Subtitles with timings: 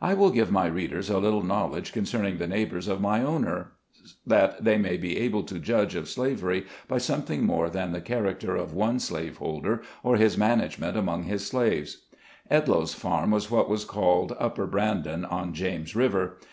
[0.00, 3.72] WILL give my readers a little knowledge concerning the neighbors of my owner,
[4.24, 8.54] that they may be able to judge of slavery by something more than the character
[8.54, 12.04] of one slaveholder, or his management among his slaves.
[12.48, 16.38] Edloe's farm was what was called Upper Brandon, on James River.